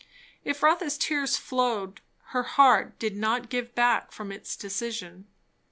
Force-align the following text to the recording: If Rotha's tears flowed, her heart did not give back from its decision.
If 0.43 0.63
Rotha's 0.63 0.97
tears 0.97 1.37
flowed, 1.37 2.01
her 2.29 2.41
heart 2.41 2.97
did 2.97 3.15
not 3.15 3.49
give 3.51 3.75
back 3.75 4.11
from 4.11 4.31
its 4.31 4.55
decision. 4.55 5.27